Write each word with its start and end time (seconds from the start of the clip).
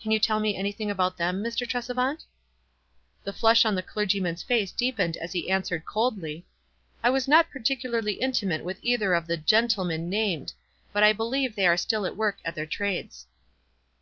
Can 0.00 0.10
you 0.10 0.18
tell 0.18 0.40
me 0.40 0.56
anything 0.56 0.90
about 0.90 1.18
them, 1.18 1.44
Mr. 1.44 1.68
Tresevant?" 1.68 2.24
The 3.24 3.32
flush 3.34 3.66
on 3.66 3.74
the 3.74 3.82
clergyman's 3.82 4.42
face 4.42 4.72
deepened 4.72 5.18
as 5.18 5.32
he 5.32 5.50
answered, 5.50 5.84
coldly,— 5.84 6.46
"I 7.04 7.10
was 7.10 7.28
not 7.28 7.50
particularly 7.50 8.14
intimate 8.14 8.64
with 8.64 8.78
either 8.80 9.12
of 9.12 9.26
the 9.26 9.36
gentlemen 9.36 10.08
named; 10.08 10.54
but 10.94 11.02
I 11.02 11.12
believe 11.12 11.54
they 11.56 11.66
are 11.66 11.76
still 11.76 12.06
at 12.06 12.16
work 12.16 12.38
at 12.42 12.54
their 12.54 12.64
trades." 12.64 13.26